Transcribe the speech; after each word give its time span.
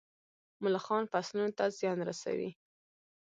ملخان 0.63 1.03
فصلونو 1.11 1.51
ته 1.57 1.65
زیان 1.77 1.97
رسوي. 2.09 2.49